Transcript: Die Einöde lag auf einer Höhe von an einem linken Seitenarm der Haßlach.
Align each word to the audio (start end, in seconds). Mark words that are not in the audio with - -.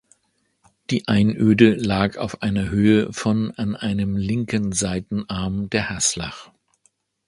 Die 0.89 1.07
Einöde 1.07 1.75
lag 1.75 2.17
auf 2.17 2.41
einer 2.41 2.71
Höhe 2.71 3.13
von 3.13 3.51
an 3.51 3.75
einem 3.75 4.17
linken 4.17 4.71
Seitenarm 4.71 5.69
der 5.69 5.91
Haßlach. 5.91 6.49